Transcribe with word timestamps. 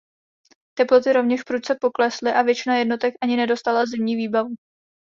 Teploty 0.77 1.13
rovněž 1.13 1.43
prudce 1.43 1.77
poklesly 1.81 2.31
a 2.33 2.41
většina 2.41 2.75
jednotek 2.77 3.13
ani 3.23 3.37
nedostala 3.37 3.85
zimní 3.85 4.15
výbavu. 4.15 4.53